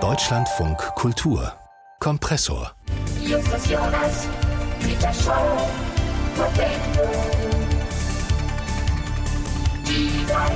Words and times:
Deutschlandfunk 0.00 0.78
Kultur 0.96 1.52
Kompressor 2.00 2.74
Justus 3.22 3.70
Jonas, 3.70 4.26
Peter 4.80 5.14
Show, 5.14 5.70
Verbände. 6.34 7.08
Die 9.86 10.26
drei. 10.26 10.50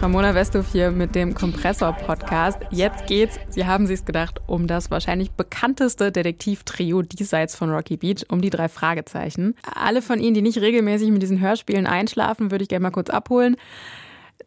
Ramona 0.00 0.32
Westhoff 0.32 0.70
hier 0.70 0.92
mit 0.92 1.16
dem 1.16 1.34
Kompressor-Podcast. 1.34 2.60
Jetzt 2.70 3.08
geht's, 3.08 3.36
Sie 3.48 3.66
haben 3.66 3.88
sich's 3.88 4.04
gedacht, 4.04 4.40
um 4.46 4.68
das 4.68 4.92
wahrscheinlich 4.92 5.32
bekannteste 5.32 6.12
Detektivtrio 6.12 7.02
diesseits 7.02 7.56
von 7.56 7.70
Rocky 7.70 7.96
Beach, 7.96 8.26
um 8.28 8.40
die 8.40 8.50
drei 8.50 8.68
Fragezeichen. 8.68 9.56
Alle 9.74 10.02
von 10.02 10.20
Ihnen, 10.20 10.34
die 10.34 10.42
nicht 10.42 10.60
regelmäßig 10.60 11.10
mit 11.10 11.22
diesen 11.22 11.40
Hörspielen 11.40 11.88
einschlafen, 11.88 12.52
würde 12.52 12.62
ich 12.62 12.68
gerne 12.68 12.84
mal 12.84 12.90
kurz 12.92 13.10
abholen. 13.10 13.56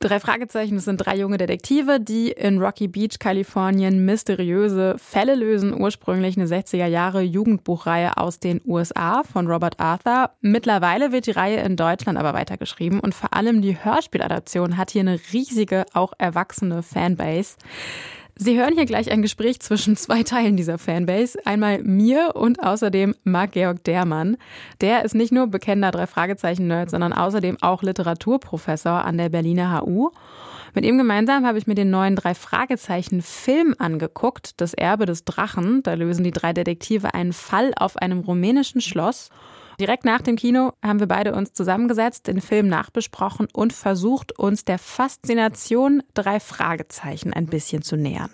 Drei 0.01 0.19
Fragezeichen, 0.19 0.73
das 0.73 0.85
sind 0.85 0.97
drei 0.97 1.15
junge 1.15 1.37
Detektive, 1.37 1.99
die 1.99 2.31
in 2.31 2.57
Rocky 2.57 2.87
Beach, 2.87 3.19
Kalifornien 3.19 4.03
mysteriöse 4.03 4.95
Fälle 4.97 5.35
lösen. 5.35 5.79
Ursprünglich 5.79 6.35
eine 6.37 6.47
60er 6.47 6.87
Jahre 6.87 7.21
Jugendbuchreihe 7.21 8.17
aus 8.17 8.39
den 8.39 8.61
USA 8.65 9.21
von 9.21 9.45
Robert 9.45 9.79
Arthur. 9.79 10.31
Mittlerweile 10.41 11.11
wird 11.11 11.27
die 11.27 11.31
Reihe 11.31 11.61
in 11.61 11.75
Deutschland 11.75 12.17
aber 12.17 12.33
weitergeschrieben 12.33 12.99
und 12.99 13.13
vor 13.13 13.35
allem 13.35 13.61
die 13.61 13.77
Hörspieladaption 13.77 14.75
hat 14.75 14.89
hier 14.89 15.01
eine 15.01 15.19
riesige, 15.33 15.85
auch 15.93 16.13
erwachsene 16.17 16.81
Fanbase. 16.81 17.57
Sie 18.43 18.57
hören 18.57 18.73
hier 18.73 18.87
gleich 18.87 19.11
ein 19.11 19.21
Gespräch 19.21 19.59
zwischen 19.59 19.95
zwei 19.95 20.23
Teilen 20.23 20.57
dieser 20.57 20.79
Fanbase. 20.79 21.37
Einmal 21.45 21.83
mir 21.83 22.31
und 22.33 22.59
außerdem 22.63 23.13
Marc-Georg 23.23 23.83
Dermann. 23.83 24.35
Der 24.81 25.05
ist 25.05 25.13
nicht 25.13 25.31
nur 25.31 25.45
bekennender 25.45 25.91
Drei-Fragezeichen-Nerd, 25.91 26.89
sondern 26.89 27.13
außerdem 27.13 27.61
auch 27.61 27.83
Literaturprofessor 27.83 29.05
an 29.05 29.19
der 29.19 29.29
Berliner 29.29 29.81
HU. 29.81 30.09
Mit 30.73 30.85
ihm 30.85 30.97
gemeinsam 30.97 31.45
habe 31.45 31.59
ich 31.59 31.67
mir 31.67 31.75
den 31.75 31.91
neuen 31.91 32.15
Drei-Fragezeichen-Film 32.15 33.75
angeguckt, 33.77 34.59
Das 34.59 34.73
Erbe 34.73 35.05
des 35.05 35.23
Drachen. 35.23 35.83
Da 35.83 35.93
lösen 35.93 36.23
die 36.23 36.31
drei 36.31 36.51
Detektive 36.51 37.13
einen 37.13 37.33
Fall 37.33 37.73
auf 37.75 37.95
einem 37.97 38.21
rumänischen 38.21 38.81
Schloss. 38.81 39.29
Direkt 39.81 40.05
nach 40.05 40.21
dem 40.21 40.35
Kino 40.35 40.73
haben 40.83 40.99
wir 40.99 41.07
beide 41.07 41.33
uns 41.33 41.53
zusammengesetzt, 41.53 42.27
den 42.27 42.39
Film 42.39 42.67
nachbesprochen 42.67 43.47
und 43.51 43.73
versucht, 43.73 44.37
uns 44.37 44.63
der 44.63 44.77
Faszination 44.77 46.03
drei 46.13 46.39
Fragezeichen 46.39 47.33
ein 47.33 47.47
bisschen 47.47 47.81
zu 47.81 47.97
nähern. 47.97 48.29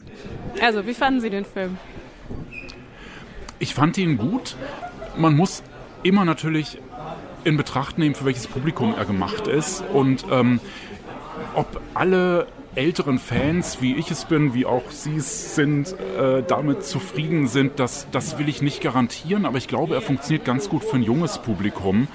Also, 0.62 0.86
wie 0.86 0.94
fanden 0.94 1.22
Sie 1.22 1.30
den 1.30 1.46
Film? 1.46 1.78
Ich 3.60 3.74
fand 3.74 3.98
ihn 3.98 4.18
gut. 4.18 4.58
Man 5.16 5.38
muss 5.38 5.64
immer 6.04 6.26
natürlich 6.26 6.82
in 7.46 7.56
Betracht 7.56 7.98
nehmen, 7.98 8.14
für 8.14 8.26
welches 8.26 8.48
Publikum 8.48 8.94
er 8.98 9.06
gemacht 9.06 9.48
ist 9.48 9.86
und 9.94 10.26
ähm, 10.30 10.60
ob 11.56 11.80
alle 11.94 12.48
älteren 12.78 13.18
Fans, 13.18 13.82
wie 13.82 13.96
ich 13.96 14.12
es 14.12 14.26
bin, 14.26 14.54
wie 14.54 14.66
auch 14.66 14.92
Sie 14.92 15.16
es 15.16 15.56
sind, 15.56 15.96
äh, 16.18 16.44
damit 16.48 16.84
zufrieden 16.84 17.48
sind, 17.48 17.80
das, 17.80 18.08
das 18.12 18.38
will 18.38 18.48
ich 18.48 18.62
nicht 18.62 18.82
garantieren, 18.82 19.46
aber 19.46 19.58
ich 19.58 19.68
glaube, 19.68 19.96
er 19.96 20.02
funktioniert 20.02 20.46
ganz 20.46 20.70
gut 20.70 20.84
für 20.84 20.98
ein 20.98 21.04
junges 21.04 21.40
Publikum. 21.40 22.08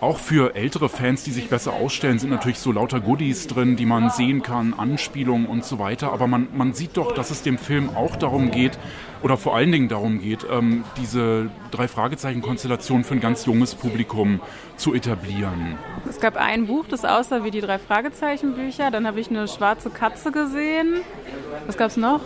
Auch 0.00 0.18
für 0.18 0.54
ältere 0.54 0.88
Fans, 0.88 1.24
die 1.24 1.32
sich 1.32 1.48
besser 1.48 1.72
ausstellen, 1.72 2.18
sind 2.18 2.30
natürlich 2.30 2.58
so 2.60 2.70
lauter 2.70 3.00
Goodies 3.00 3.48
drin, 3.48 3.76
die 3.76 3.86
man 3.86 4.10
sehen 4.10 4.42
kann, 4.42 4.74
Anspielungen 4.74 5.46
und 5.46 5.64
so 5.64 5.78
weiter. 5.78 6.12
Aber 6.12 6.26
man, 6.28 6.48
man 6.52 6.72
sieht 6.72 6.96
doch, 6.96 7.12
dass 7.12 7.30
es 7.30 7.42
dem 7.42 7.58
Film 7.58 7.90
auch 7.96 8.14
darum 8.14 8.50
geht, 8.50 8.78
oder 9.22 9.36
vor 9.36 9.56
allen 9.56 9.72
Dingen 9.72 9.88
darum 9.88 10.20
geht, 10.20 10.46
ähm, 10.50 10.84
diese 10.96 11.50
drei 11.70 11.88
Fragezeichen-Konstellation 11.88 13.04
für 13.04 13.14
ein 13.14 13.20
ganz 13.20 13.46
junges 13.46 13.74
Publikum 13.74 14.40
zu 14.76 14.94
etablieren. 14.94 15.76
Es 16.08 16.20
gab 16.20 16.36
ein 16.36 16.66
Buch, 16.66 16.84
das 16.88 17.04
aussah 17.04 17.42
wie 17.42 17.50
die 17.50 17.60
drei 17.60 17.78
Fragezeichen-Bücher. 17.78 18.90
Dann 18.90 19.06
habe 19.06 19.18
ich 19.18 19.28
eine 19.28 19.48
schwarze 19.48 19.90
Katze 20.08 20.32
gesehen. 20.32 21.02
Was 21.66 21.76
gab 21.76 21.90
es 21.90 21.98
noch? 21.98 22.20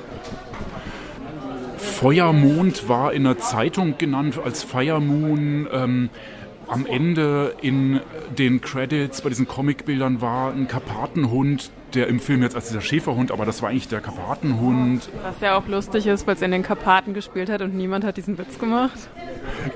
Feuermond 1.78 2.88
war 2.88 3.12
in 3.12 3.25
der 3.25 3.38
Zeitung 3.38 3.98
genannt 3.98 4.38
als 4.42 4.62
Fire 4.62 5.00
Moon. 5.00 5.66
Ähm, 5.72 6.10
am 6.69 6.87
Ende 6.87 7.56
in 7.60 8.00
den 8.38 8.60
Credits 8.60 9.21
bei 9.22 9.31
diesen 9.31 9.48
Comicbildern 9.48 10.21
war 10.21 10.53
ein 10.53 10.69
Karpatenhund, 10.69 11.72
der 11.94 12.08
im 12.08 12.20
Film 12.20 12.42
jetzt 12.42 12.56
als 12.56 12.69
dieser 12.69 12.80
Schäferhund, 12.80 13.30
aber 13.30 13.44
das 13.44 13.62
war 13.62 13.70
eigentlich 13.70 13.88
der 13.88 14.00
Karpatenhund. 14.00 15.08
Was 15.22 15.41
ja 15.41 15.56
auch 15.56 15.66
lustig 15.66 16.06
ist, 16.06 16.26
weil 16.26 16.34
es 16.34 16.42
in 16.42 16.50
den 16.50 16.62
Karpaten 16.62 17.14
gespielt 17.14 17.50
hat 17.50 17.62
und 17.62 17.75
niemand 17.75 18.04
hat 18.04 18.16
diesen 18.16 18.38
Witz 18.38 18.58
gemacht. 18.58 18.98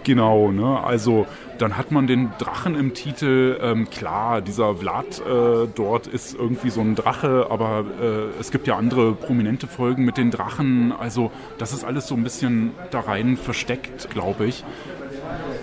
Genau, 0.04 0.50
ne? 0.50 0.80
Also 0.82 1.26
dann 1.58 1.76
hat 1.76 1.90
man 1.90 2.06
den 2.06 2.30
Drachen 2.38 2.74
im 2.74 2.94
Titel. 2.94 3.58
Ähm, 3.62 3.88
klar, 3.90 4.40
dieser 4.40 4.76
Vlad 4.76 5.20
äh, 5.20 5.68
dort 5.74 6.06
ist 6.06 6.34
irgendwie 6.34 6.70
so 6.70 6.80
ein 6.80 6.94
Drache, 6.94 7.46
aber 7.50 7.84
äh, 8.00 8.40
es 8.40 8.50
gibt 8.50 8.66
ja 8.66 8.76
andere 8.76 9.14
prominente 9.14 9.66
Folgen 9.66 10.04
mit 10.04 10.16
den 10.16 10.30
Drachen. 10.30 10.92
Also 10.92 11.30
das 11.58 11.72
ist 11.72 11.84
alles 11.84 12.06
so 12.06 12.14
ein 12.14 12.22
bisschen 12.22 12.72
da 12.90 13.00
rein 13.00 13.36
versteckt, 13.36 14.10
glaube 14.10 14.46
ich. 14.46 14.64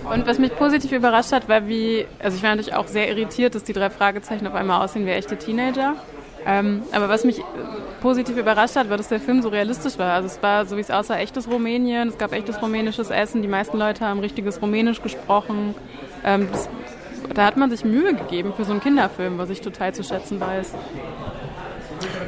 Und 0.04 0.26
was 0.26 0.38
mich 0.38 0.54
positiv 0.56 0.92
überrascht 0.92 1.32
hat, 1.32 1.48
war 1.48 1.66
wie, 1.66 2.06
also 2.18 2.36
ich 2.36 2.42
war 2.42 2.50
natürlich 2.50 2.74
auch 2.74 2.88
sehr 2.88 3.08
irritiert, 3.08 3.54
dass 3.54 3.64
die 3.64 3.72
drei 3.72 3.88
Fragezeichen 3.88 4.46
auf 4.46 4.54
einmal 4.54 4.84
aussehen 4.84 5.06
wie 5.06 5.10
echte 5.10 5.36
Teenager. 5.36 5.94
Ähm, 6.46 6.82
aber 6.92 7.08
was 7.08 7.24
mich 7.24 7.42
positiv 8.00 8.36
überrascht 8.36 8.76
hat, 8.76 8.90
war, 8.90 8.96
dass 8.96 9.08
der 9.08 9.20
Film 9.20 9.40
so 9.40 9.48
realistisch 9.48 9.98
war. 9.98 10.12
Also 10.12 10.26
es 10.26 10.42
war, 10.42 10.66
so 10.66 10.76
wie 10.76 10.80
es 10.80 10.90
aussah, 10.90 11.16
echtes 11.16 11.48
Rumänien, 11.48 12.08
es 12.08 12.18
gab 12.18 12.32
echtes 12.32 12.60
rumänisches 12.60 13.10
Essen, 13.10 13.42
die 13.42 13.48
meisten 13.48 13.78
Leute 13.78 14.04
haben 14.04 14.20
richtiges 14.20 14.60
Rumänisch 14.60 15.00
gesprochen. 15.02 15.74
Ähm, 16.24 16.48
das, 16.50 16.68
da 17.34 17.46
hat 17.46 17.56
man 17.56 17.70
sich 17.70 17.84
Mühe 17.84 18.14
gegeben 18.14 18.52
für 18.54 18.64
so 18.64 18.72
einen 18.72 18.80
Kinderfilm, 18.80 19.38
was 19.38 19.48
ich 19.48 19.62
total 19.62 19.94
zu 19.94 20.04
schätzen 20.04 20.38
weiß. 20.40 20.74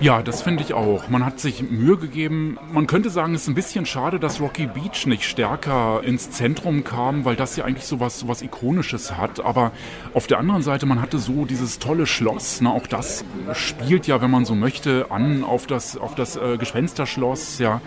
Ja, 0.01 0.23
das 0.23 0.43
finde 0.43 0.63
ich 0.63 0.75
auch. 0.75 1.09
Man 1.09 1.25
hat 1.25 1.41
sich 1.41 1.63
Mühe 1.63 1.97
gegeben. 1.97 2.59
Man 2.71 2.87
könnte 2.87 3.09
sagen, 3.09 3.35
es 3.35 3.43
ist 3.43 3.49
ein 3.49 3.55
bisschen 3.55 3.87
schade, 3.87 4.21
dass 4.21 4.41
Rocky 4.41 4.67
Beach 4.67 5.07
nicht 5.07 5.25
stärker 5.25 6.03
ins 6.05 6.31
Zentrum 6.31 6.85
kam, 6.85 7.25
weil 7.25 7.35
das 7.35 7.57
ja 7.57 7.65
eigentlich 7.65 7.87
so 7.87 7.99
was, 7.99 8.21
so 8.21 8.29
was 8.29 8.43
Ikonisches 8.43 9.17
hat. 9.17 9.45
Aber 9.45 9.73
auf 10.13 10.27
der 10.27 10.39
anderen 10.39 10.63
Seite, 10.63 10.85
man 10.85 11.01
hatte 11.01 11.19
so 11.19 11.47
dieses 11.47 11.79
tolle 11.79 12.07
Schloss. 12.07 12.61
Ne? 12.61 12.71
Auch 12.71 12.87
das 12.87 13.25
spielt 13.55 14.07
ja, 14.07 14.21
wenn 14.21 14.31
man 14.31 14.45
so 14.45 14.55
möchte, 14.55 15.07
an 15.11 15.45
auf 15.45 15.67
das, 15.67 15.97
auf 15.97 16.15
das 16.15 16.37
äh, 16.37 16.59
Gespensterschloss. 16.59 17.59
Ja. 17.59 17.81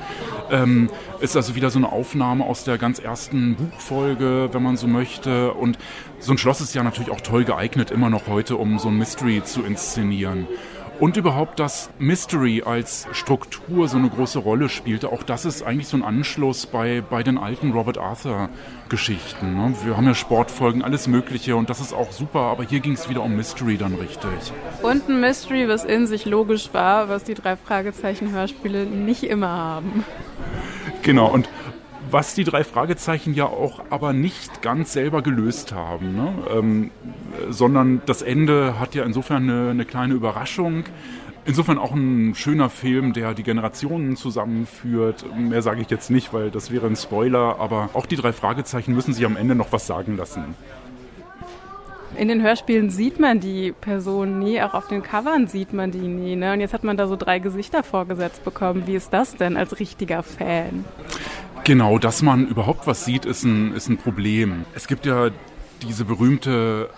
Ähm, 0.50 0.90
ist 1.19 1.36
also 1.36 1.56
wieder 1.56 1.69
so 1.69 1.78
eine 1.78 1.92
Aufnahme 1.92 2.44
aus 2.46 2.64
der 2.64 2.78
ganz 2.78 3.00
ersten 3.00 3.56
Buchfolge, 3.56 4.50
wenn 4.52 4.64
man 4.64 4.78
so 4.78 4.88
möchte. 4.88 5.53
Und 5.53 5.78
so 6.19 6.34
ein 6.34 6.38
Schloss 6.38 6.59
ist 6.59 6.74
ja 6.74 6.84
natürlich 6.84 7.12
auch 7.12 7.22
toll 7.22 7.44
geeignet, 7.44 7.92
immer 7.92 8.09
noch 8.09 8.28
heute, 8.28 8.58
um 8.58 8.80
so 8.80 8.88
ein 8.90 8.98
Mystery 8.98 9.44
zu 9.44 9.64
inszenieren. 9.64 10.48
Und 11.00 11.16
überhaupt, 11.16 11.60
dass 11.60 11.90
Mystery 11.98 12.64
als 12.66 13.08
Struktur 13.14 13.88
so 13.88 13.98
eine 13.98 14.10
große 14.10 14.38
Rolle 14.38 14.68
spielte, 14.68 15.14
auch 15.14 15.24
das 15.24 15.46
ist 15.46 15.64
eigentlich 15.64 15.88
so 15.88 15.96
ein 15.96 16.04
Anschluss 16.04 16.66
bei, 16.66 17.02
bei 17.02 17.24
den 17.24 17.38
alten 17.38 17.72
Robert 17.72 17.98
Arthur-Geschichten. 17.98 19.56
Ne? 19.56 19.76
Wir 19.86 19.96
haben 19.96 20.06
ja 20.06 20.14
Sportfolgen, 20.14 20.84
alles 20.84 21.08
Mögliche 21.08 21.56
und 21.56 21.70
das 21.70 21.80
ist 21.80 21.94
auch 21.94 22.12
super, 22.12 22.42
aber 22.42 22.66
hier 22.66 22.82
ging 22.82 22.94
es 22.94 23.08
wieder 23.08 23.22
um 23.24 23.34
Mystery 23.34 23.78
dann 23.78 23.96
richtig. 23.96 24.52
Und 24.82 25.08
ein 25.08 25.22
Mystery, 25.22 25.70
was 25.70 25.86
in 25.86 26.06
sich 26.06 26.26
logisch 26.26 26.70
war, 26.74 27.08
was 27.08 27.24
die 27.24 27.34
drei 27.34 27.56
Fragezeichen-Hörspiele 27.56 28.86
nicht 28.86 29.24
immer 29.24 29.48
haben. 29.48 30.04
Genau, 31.02 31.31
und 31.31 31.48
was 32.12 32.34
die 32.34 32.44
drei 32.44 32.64
Fragezeichen 32.64 33.34
ja 33.34 33.46
auch 33.46 33.81
aber 33.90 34.14
nicht 34.14 34.62
ganz 34.62 34.94
selber 34.94 35.22
gelöst 35.22 35.74
haben, 35.74 36.16
ne? 36.16 36.34
ähm, 36.52 36.92
sondern 37.50 38.02
das 38.06 38.22
Ende 38.22 38.80
hat 38.80 38.96
ja 38.96 39.03
insofern 39.03 39.50
eine, 39.50 39.70
eine 39.72 39.86
kleine 39.86 40.14
Überraschung. 40.14 40.86
Insofern 41.46 41.78
auch 41.78 41.94
ein 41.94 42.36
schöner 42.36 42.69
Film, 42.69 43.14
der 43.14 43.34
die 43.34 43.44
Generationen 43.44 44.16
zusammenführt. 44.16 45.25
Mehr 45.36 45.62
sage 45.62 45.81
ich 45.81 45.90
jetzt 45.90 46.12
nicht, 46.12 46.34
weil 46.34 46.52
das 46.52 46.69
wäre 46.69 46.86
ein 46.86 46.96
Spoiler, 46.96 47.59
aber 47.59 47.90
auch 47.94 48.06
die 48.06 48.18
drei 48.18 48.34
Fragezeichen 48.34 48.94
müssen 48.94 49.14
sich 49.14 49.25
am 49.25 49.38
Ende 49.38 49.56
noch 49.56 49.72
was 49.72 49.88
sagen 49.88 50.18
lassen. 50.18 50.56
In 52.19 52.28
den 52.28 52.42
Hörspielen 52.42 52.90
sieht 52.90 53.19
man 53.19 53.40
die 53.40 53.72
Person 53.72 54.40
nie, 54.40 54.62
auch 54.62 54.74
auf 54.74 54.88
den 54.88 55.02
Covern 55.02 55.48
sieht 55.48 55.74
man 55.74 55.92
die 55.92 56.00
nie. 56.00 56.36
Ne? 56.36 56.53
Und 56.53 56.59
jetzt 56.59 56.74
hat 56.74 56.84
man 56.84 56.98
da 56.98 57.08
so 57.08 57.16
drei 57.16 57.39
Gesichter 57.39 57.81
vorgesetzt 57.81 58.44
bekommen. 58.44 58.83
Wie 58.88 58.95
ist 58.95 59.13
das 59.13 59.36
denn 59.36 59.56
als 59.56 59.80
richtiger 59.80 60.22
Fan? 60.22 60.86
Genau, 61.63 62.00
dass 62.00 62.21
man 62.21 62.47
überhaupt 62.47 62.88
was 62.88 63.06
sieht, 63.06 63.25
ist 63.25 63.44
ein, 63.44 63.73
ist 63.73 63.89
ein 63.89 63.97
Problem. 63.97 64.65
Es 64.73 64.88
gibt 64.88 65.06
ja 65.06 65.29
diese 65.81 66.06
berühmte 66.06 66.89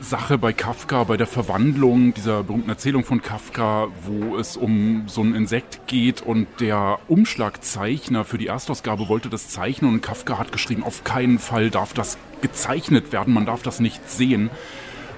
Sache 0.00 0.38
bei 0.38 0.52
Kafka, 0.52 1.04
bei 1.04 1.16
der 1.16 1.26
Verwandlung 1.26 2.12
dieser 2.14 2.42
berühmten 2.42 2.68
Erzählung 2.68 3.04
von 3.04 3.22
Kafka, 3.22 3.88
wo 4.02 4.36
es 4.36 4.56
um 4.56 5.04
so 5.06 5.22
ein 5.22 5.34
Insekt 5.34 5.86
geht 5.86 6.20
und 6.20 6.48
der 6.60 6.98
Umschlagzeichner 7.08 8.24
für 8.24 8.36
die 8.36 8.48
Erstausgabe 8.48 9.08
wollte 9.08 9.30
das 9.30 9.48
zeichnen 9.48 9.90
und 9.90 10.02
Kafka 10.02 10.38
hat 10.38 10.52
geschrieben, 10.52 10.82
auf 10.82 11.04
keinen 11.04 11.38
Fall 11.38 11.70
darf 11.70 11.94
das 11.94 12.18
gezeichnet 12.42 13.12
werden, 13.12 13.32
man 13.32 13.46
darf 13.46 13.62
das 13.62 13.80
nicht 13.80 14.10
sehen. 14.10 14.50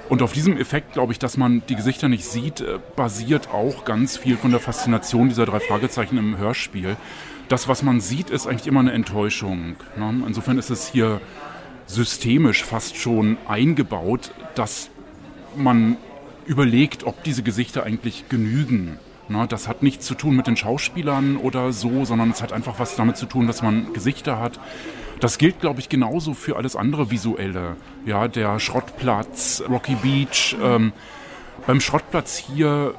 Und 0.09 0.23
auf 0.23 0.33
diesem 0.33 0.57
Effekt, 0.57 0.93
glaube 0.93 1.13
ich, 1.13 1.19
dass 1.19 1.37
man 1.37 1.65
die 1.69 1.75
Gesichter 1.75 2.09
nicht 2.09 2.25
sieht, 2.25 2.61
äh, 2.61 2.79
basiert 2.95 3.49
auch 3.49 3.85
ganz 3.85 4.17
viel 4.17 4.37
von 4.37 4.53
der 4.53 4.61
Faszination 4.61 5.29
dieser 5.29 5.47
drei 5.47 5.59
Fragezeichen 5.59 6.17
im 6.17 6.39
Hörspiel 6.39 6.97
das, 7.49 7.69
was 7.69 7.83
man 7.83 8.01
sieht, 8.01 8.31
ist 8.31 8.47
eigentlich 8.47 8.67
immer 8.67 8.81
eine 8.81 8.93
Enttäuschung. 8.93 9.77
Ne? 9.97 10.23
Insofern 10.27 10.59
ist 10.59 10.71
es 10.71 10.89
hier 10.89 11.21
systemisch 11.87 12.65
fast 12.65 12.97
schon 12.97 13.37
eingebaut, 13.47 14.33
dass 14.55 14.91
man 15.57 15.97
überlegt, 16.47 17.05
ob 17.05 17.23
diese 17.25 17.43
Gesichter 17.43 17.85
eigentlich 17.85 18.29
genügen. 18.29 18.99
Na, 19.29 19.47
das 19.47 19.67
hat 19.67 19.83
nichts 19.83 20.07
zu 20.07 20.15
tun 20.15 20.37
mit 20.37 20.47
den 20.47 20.57
Schauspielern 20.57 21.37
oder 21.37 21.73
so, 21.73 22.05
sondern 22.05 22.31
es 22.31 22.43
hat 22.43 22.53
einfach 22.53 22.79
was 22.79 22.95
damit 22.95 23.17
zu 23.17 23.27
tun, 23.27 23.49
dass 23.49 23.63
man 23.63 23.93
Gesichter 23.93 24.39
hat. 24.39 24.61
Das 25.19 25.39
gilt, 25.39 25.61
glaube 25.61 25.81
ich, 25.81 25.89
genauso 25.89 26.35
für 26.35 26.57
alles 26.57 26.77
andere 26.77 27.11
Visuelle. 27.11 27.77
Ja, 28.05 28.29
der 28.29 28.61
Schrottplatz, 28.61 29.65
Rocky 29.69 29.97
Beach. 29.97 30.57
Ähm, 30.63 30.93
beim 31.67 31.81
Schrottplatz 31.81 32.37
hier 32.37 32.95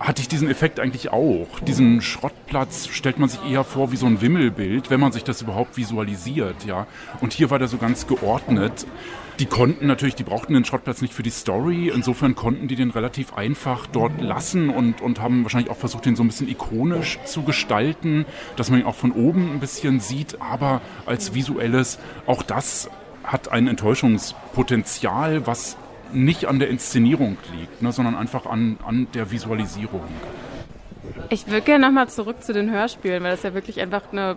hatte 0.00 0.22
ich 0.22 0.28
diesen 0.28 0.48
Effekt 0.48 0.80
eigentlich 0.80 1.12
auch. 1.12 1.60
Diesen 1.60 2.00
Schrottplatz 2.00 2.88
stellt 2.88 3.18
man 3.18 3.28
sich 3.28 3.40
eher 3.48 3.64
vor 3.64 3.92
wie 3.92 3.96
so 3.96 4.06
ein 4.06 4.22
Wimmelbild, 4.22 4.88
wenn 4.90 4.98
man 4.98 5.12
sich 5.12 5.24
das 5.24 5.42
überhaupt 5.42 5.76
visualisiert, 5.76 6.64
ja. 6.64 6.86
Und 7.20 7.34
hier 7.34 7.50
war 7.50 7.58
der 7.58 7.68
so 7.68 7.76
ganz 7.76 8.06
geordnet. 8.06 8.86
Die 9.40 9.46
konnten 9.46 9.86
natürlich, 9.86 10.14
die 10.14 10.24
brauchten 10.24 10.54
den 10.54 10.64
Schrottplatz 10.64 11.02
nicht 11.02 11.12
für 11.12 11.22
die 11.22 11.30
Story. 11.30 11.90
Insofern 11.94 12.34
konnten 12.34 12.66
die 12.66 12.76
den 12.76 12.90
relativ 12.90 13.34
einfach 13.34 13.86
dort 13.86 14.20
lassen 14.20 14.70
und, 14.70 15.02
und 15.02 15.20
haben 15.20 15.42
wahrscheinlich 15.44 15.70
auch 15.70 15.76
versucht, 15.76 16.06
den 16.06 16.16
so 16.16 16.22
ein 16.22 16.28
bisschen 16.28 16.48
ikonisch 16.48 17.18
zu 17.24 17.42
gestalten, 17.42 18.24
dass 18.56 18.70
man 18.70 18.80
ihn 18.80 18.86
auch 18.86 18.94
von 18.94 19.12
oben 19.12 19.52
ein 19.52 19.60
bisschen 19.60 20.00
sieht. 20.00 20.40
Aber 20.40 20.80
als 21.06 21.34
visuelles, 21.34 21.98
auch 22.26 22.42
das 22.42 22.90
hat 23.22 23.52
ein 23.52 23.66
Enttäuschungspotenzial, 23.66 25.46
was 25.46 25.76
nicht 26.12 26.46
an 26.46 26.58
der 26.58 26.68
Inszenierung 26.68 27.36
liegt, 27.58 27.82
ne, 27.82 27.92
sondern 27.92 28.16
einfach 28.16 28.46
an, 28.46 28.78
an 28.86 29.08
der 29.14 29.30
Visualisierung. 29.30 30.02
Ich 31.28 31.46
würde 31.46 31.62
gerne 31.62 31.86
nochmal 31.86 32.08
zurück 32.08 32.42
zu 32.42 32.52
den 32.52 32.70
Hörspielen, 32.70 33.22
weil 33.22 33.30
das 33.30 33.42
ja 33.42 33.54
wirklich 33.54 33.80
einfach 33.80 34.12
eine 34.12 34.36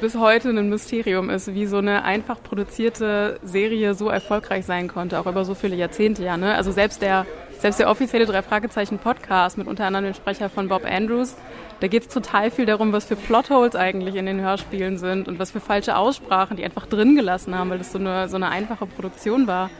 bis 0.00 0.14
heute 0.16 0.50
ein 0.50 0.68
Mysterium 0.68 1.30
ist, 1.30 1.52
wie 1.52 1.66
so 1.66 1.78
eine 1.78 2.04
einfach 2.04 2.42
produzierte 2.42 3.40
Serie 3.42 3.94
so 3.94 4.08
erfolgreich 4.08 4.64
sein 4.64 4.88
konnte, 4.88 5.18
auch 5.18 5.26
über 5.26 5.44
so 5.44 5.54
viele 5.54 5.76
Jahrzehnte 5.76 6.24
ja. 6.24 6.36
Ne? 6.36 6.54
Also 6.54 6.70
selbst 6.70 7.02
der, 7.02 7.26
selbst 7.58 7.80
der 7.80 7.90
offizielle 7.90 8.26
drei 8.26 8.42
Fragezeichen 8.42 8.98
Podcast 8.98 9.58
mit 9.58 9.66
unter 9.66 9.86
anderem 9.86 10.04
dem 10.04 10.14
Sprecher 10.14 10.48
von 10.48 10.68
Bob 10.68 10.84
Andrews, 10.84 11.36
da 11.80 11.88
geht 11.88 12.02
es 12.02 12.08
total 12.08 12.50
viel 12.50 12.66
darum, 12.66 12.92
was 12.92 13.04
für 13.04 13.16
Plotholes 13.16 13.74
eigentlich 13.74 14.14
in 14.14 14.26
den 14.26 14.40
Hörspielen 14.40 14.96
sind 14.96 15.28
und 15.28 15.38
was 15.38 15.50
für 15.50 15.60
falsche 15.60 15.96
Aussprachen 15.96 16.56
die 16.56 16.64
einfach 16.64 16.86
drin 16.86 17.16
gelassen 17.16 17.54
haben, 17.56 17.70
weil 17.70 17.78
das 17.78 17.92
so 17.92 17.98
eine, 17.98 18.28
so 18.28 18.36
eine 18.36 18.50
einfache 18.50 18.86
Produktion 18.86 19.46
war. 19.46 19.70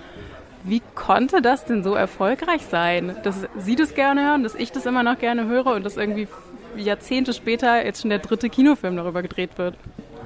Wie 0.67 0.81
konnte 0.95 1.43
das 1.43 1.67
denn 1.67 1.85
so 1.85 1.95
erfolgreich 1.95 2.63
sein, 2.63 3.15
dass 3.23 3.37
Sie 3.59 3.77
das 3.77 3.95
gerne 3.95 4.25
hören, 4.25 4.43
dass 4.43 4.55
ich 4.55 4.73
das 4.73 4.87
immer 4.87 5.03
noch 5.03 5.19
gerne 5.19 5.47
höre 5.47 5.75
und 5.75 5.85
dass 5.85 5.99
irgendwie 5.99 6.27
Jahrzehnte 6.75 7.35
später 7.35 7.85
jetzt 7.85 8.01
schon 8.01 8.09
der 8.09 8.19
dritte 8.19 8.49
Kinofilm 8.49 8.97
darüber 8.97 9.21
gedreht 9.21 9.59
wird? 9.59 9.77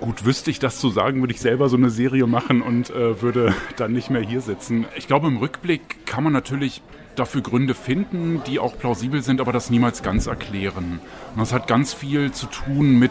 Gut, 0.00 0.24
wüsste 0.24 0.52
ich 0.52 0.60
das 0.60 0.78
zu 0.78 0.90
sagen, 0.90 1.20
würde 1.20 1.34
ich 1.34 1.40
selber 1.40 1.68
so 1.68 1.76
eine 1.76 1.90
Serie 1.90 2.28
machen 2.28 2.62
und 2.62 2.90
äh, 2.90 3.20
würde 3.20 3.52
dann 3.76 3.92
nicht 3.92 4.10
mehr 4.10 4.22
hier 4.22 4.40
sitzen. 4.40 4.86
Ich 4.96 5.08
glaube, 5.08 5.26
im 5.26 5.38
Rückblick 5.38 6.06
kann 6.06 6.22
man 6.22 6.32
natürlich 6.32 6.82
dafür 7.16 7.40
Gründe 7.40 7.74
finden, 7.74 8.40
die 8.46 8.60
auch 8.60 8.78
plausibel 8.78 9.22
sind, 9.22 9.40
aber 9.40 9.52
das 9.52 9.70
niemals 9.70 10.04
ganz 10.04 10.28
erklären. 10.28 11.00
Und 11.34 11.40
das 11.40 11.52
hat 11.52 11.66
ganz 11.66 11.94
viel 11.94 12.30
zu 12.30 12.46
tun 12.46 12.96
mit 13.00 13.10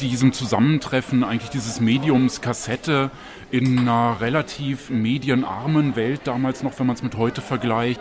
diesem 0.00 0.32
Zusammentreffen 0.32 1.24
eigentlich 1.24 1.50
dieses 1.50 1.80
Mediums 1.80 2.40
Kassette 2.40 3.10
in 3.50 3.78
einer 3.78 4.20
relativ 4.20 4.90
medienarmen 4.90 5.96
Welt 5.96 6.22
damals 6.24 6.62
noch, 6.62 6.78
wenn 6.78 6.86
man 6.86 6.96
es 6.96 7.02
mit 7.02 7.16
heute 7.16 7.40
vergleicht 7.40 8.00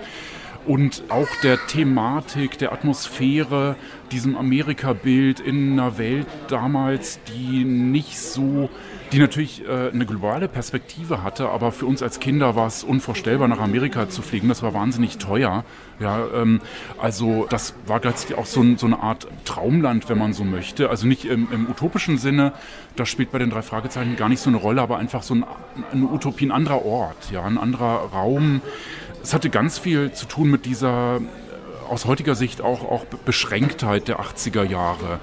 und 0.65 1.03
auch 1.09 1.27
der 1.43 1.57
Thematik, 1.67 2.57
der 2.57 2.71
Atmosphäre, 2.73 3.75
diesem 4.11 4.35
Amerika-Bild 4.35 5.39
in 5.39 5.73
einer 5.73 5.97
Welt 5.97 6.27
damals, 6.47 7.19
die 7.27 7.63
nicht 7.63 8.19
so 8.19 8.69
die 9.11 9.19
natürlich 9.19 9.63
äh, 9.67 9.91
eine 9.93 10.05
globale 10.05 10.47
Perspektive 10.47 11.23
hatte, 11.23 11.49
aber 11.49 11.71
für 11.71 11.85
uns 11.85 12.01
als 12.01 12.19
Kinder 12.19 12.55
war 12.55 12.67
es 12.67 12.83
unvorstellbar, 12.83 13.47
nach 13.47 13.59
Amerika 13.59 14.09
zu 14.09 14.21
fliegen. 14.21 14.49
Das 14.49 14.63
war 14.63 14.73
wahnsinnig 14.73 15.17
teuer. 15.17 15.63
Ja, 15.99 16.25
ähm, 16.33 16.59
also 16.99 17.45
das 17.49 17.75
war 17.85 17.99
gleichzeitig 17.99 18.37
auch 18.37 18.45
so, 18.45 18.61
ein, 18.61 18.77
so, 18.77 18.87
eine 18.87 18.99
Art 18.99 19.27
Traumland, 19.45 20.09
wenn 20.09 20.17
man 20.17 20.33
so 20.33 20.43
möchte. 20.43 20.89
Also 20.89 21.07
nicht 21.07 21.25
im, 21.25 21.47
im, 21.51 21.69
utopischen 21.69 22.17
Sinne, 22.17 22.53
das 22.95 23.07
spielt 23.07 23.31
bei 23.31 23.39
den 23.39 23.49
drei 23.49 23.61
Fragezeichen 23.61 24.15
gar 24.15 24.27
nicht 24.27 24.41
so 24.41 24.49
eine 24.49 24.57
Rolle, 24.57 24.81
aber 24.81 24.97
einfach 24.97 25.23
so 25.23 25.35
ein, 25.35 25.45
eine 25.91 26.05
Utopie, 26.05 26.47
ein 26.47 26.51
anderer 26.51 26.83
Ort, 26.85 27.31
ja, 27.31 27.43
ein 27.43 27.57
anderer 27.57 28.09
Raum. 28.11 28.61
Es 29.25 29.33
hatte 29.33 29.49
ganz 29.49 29.79
viel 29.79 30.11
zu 30.11 30.27
tun 30.27 30.51
mit 30.51 30.67
dieser 30.67 31.19
aus 31.89 32.05
heutiger 32.05 32.35
Sicht 32.35 32.61
auch, 32.61 32.83
auch 32.83 33.05
Beschränktheit 33.05 34.07
der 34.07 34.19
80er 34.19 34.63
Jahre. 34.63 35.19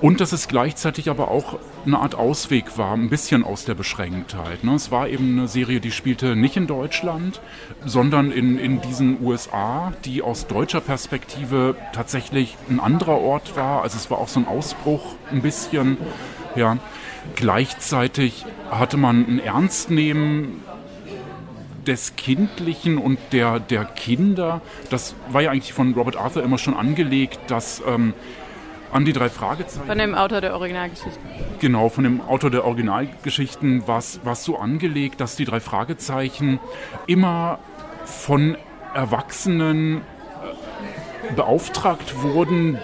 Und 0.00 0.20
dass 0.20 0.32
es 0.32 0.48
gleichzeitig 0.48 1.08
aber 1.08 1.30
auch 1.30 1.60
eine 1.86 2.00
Art 2.00 2.16
Ausweg 2.16 2.76
war, 2.76 2.92
ein 2.92 3.10
bisschen 3.10 3.44
aus 3.44 3.64
der 3.66 3.74
Beschränktheit. 3.74 4.64
Ne? 4.64 4.74
Es 4.74 4.90
war 4.90 5.08
eben 5.08 5.38
eine 5.38 5.46
Serie, 5.46 5.78
die 5.78 5.92
spielte 5.92 6.34
nicht 6.34 6.56
in 6.56 6.66
Deutschland, 6.66 7.40
sondern 7.84 8.32
in, 8.32 8.58
in 8.58 8.80
diesen 8.80 9.24
USA, 9.24 9.92
die 10.04 10.20
aus 10.20 10.48
deutscher 10.48 10.80
Perspektive 10.80 11.76
tatsächlich 11.92 12.56
ein 12.68 12.80
anderer 12.80 13.20
Ort 13.20 13.54
war. 13.54 13.82
Also 13.82 13.96
es 13.96 14.10
war 14.10 14.18
auch 14.18 14.28
so 14.28 14.40
ein 14.40 14.48
Ausbruch 14.48 15.14
ein 15.30 15.40
bisschen. 15.40 15.98
Ja. 16.56 16.78
Gleichzeitig 17.36 18.44
hatte 18.72 18.96
man 18.96 19.24
ein 19.28 19.38
Ernstnehmen 19.38 20.64
des 21.86 22.16
Kindlichen 22.16 22.98
und 22.98 23.18
der, 23.32 23.60
der 23.60 23.84
Kinder. 23.84 24.60
Das 24.90 25.14
war 25.30 25.42
ja 25.42 25.50
eigentlich 25.50 25.72
von 25.72 25.94
Robert 25.94 26.16
Arthur 26.16 26.42
immer 26.42 26.58
schon 26.58 26.74
angelegt, 26.74 27.38
dass 27.48 27.82
ähm, 27.86 28.14
an 28.92 29.04
die 29.04 29.12
drei 29.12 29.28
Fragezeichen. 29.28 29.86
Von 29.86 29.98
dem 29.98 30.14
Autor 30.14 30.40
der 30.40 30.54
Originalgeschichten. 30.54 31.22
Genau, 31.60 31.88
von 31.88 32.04
dem 32.04 32.20
Autor 32.20 32.50
der 32.50 32.64
Originalgeschichten 32.64 33.86
war 33.88 33.98
es 33.98 34.44
so 34.44 34.56
angelegt, 34.56 35.20
dass 35.20 35.34
die 35.34 35.44
drei 35.44 35.60
Fragezeichen 35.60 36.60
immer 37.06 37.58
von 38.04 38.56
Erwachsenen 38.94 39.98
äh, 39.98 41.34
beauftragt 41.34 42.22
wurden, 42.22 42.78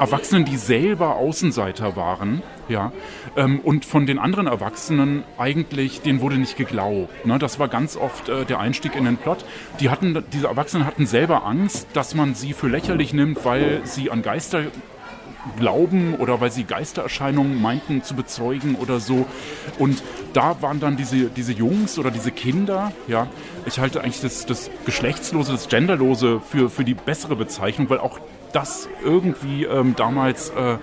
Erwachsenen, 0.00 0.44
die 0.44 0.56
selber 0.56 1.14
Außenseiter 1.14 1.94
waren, 1.94 2.42
ja, 2.68 2.92
ähm, 3.36 3.60
und 3.60 3.84
von 3.84 4.06
den 4.06 4.18
anderen 4.18 4.46
Erwachsenen 4.46 5.24
eigentlich, 5.38 6.00
denen 6.00 6.20
wurde 6.20 6.36
nicht 6.36 6.56
geglaubt. 6.56 7.26
Ne? 7.26 7.38
Das 7.38 7.58
war 7.58 7.68
ganz 7.68 7.96
oft 7.96 8.28
äh, 8.28 8.44
der 8.44 8.60
Einstieg 8.60 8.96
in 8.96 9.04
den 9.04 9.16
Plot. 9.16 9.44
Die 9.80 9.90
hatten, 9.90 10.24
diese 10.32 10.46
Erwachsenen 10.46 10.86
hatten 10.86 11.06
selber 11.06 11.44
Angst, 11.44 11.88
dass 11.94 12.14
man 12.14 12.34
sie 12.34 12.52
für 12.52 12.68
lächerlich 12.68 13.12
nimmt, 13.12 13.44
weil 13.44 13.80
sie 13.84 14.10
an 14.10 14.22
Geister 14.22 14.64
glauben 15.58 16.14
oder 16.14 16.40
weil 16.40 16.52
sie 16.52 16.64
Geistererscheinungen 16.64 17.60
meinten 17.60 18.02
zu 18.02 18.14
bezeugen 18.14 18.76
oder 18.76 19.00
so. 19.00 19.26
Und 19.78 20.02
da 20.32 20.62
waren 20.62 20.80
dann 20.80 20.96
diese, 20.96 21.26
diese 21.26 21.52
Jungs 21.52 21.98
oder 21.98 22.10
diese 22.10 22.30
Kinder, 22.30 22.92
ja, 23.08 23.26
ich 23.66 23.78
halte 23.78 24.02
eigentlich 24.02 24.20
das, 24.20 24.46
das 24.46 24.70
Geschlechtslose, 24.84 25.52
das 25.52 25.68
Genderlose 25.68 26.40
für, 26.40 26.70
für 26.70 26.84
die 26.84 26.94
bessere 26.94 27.36
Bezeichnung, 27.36 27.90
weil 27.90 27.98
auch 27.98 28.20
das 28.52 28.88
irgendwie 29.04 29.64
ähm, 29.64 29.94
damals 29.96 30.50
äh, 30.50 30.76